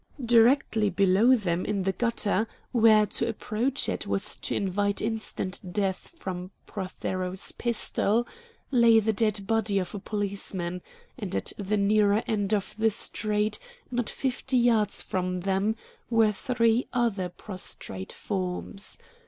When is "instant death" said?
4.99-6.11